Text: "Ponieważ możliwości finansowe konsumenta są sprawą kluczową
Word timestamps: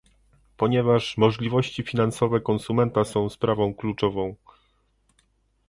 "Ponieważ 0.57 1.17
możliwości 1.17 1.83
finansowe 1.83 2.41
konsumenta 2.41 3.03
są 3.05 3.29
sprawą 3.29 3.73
kluczową 3.73 4.35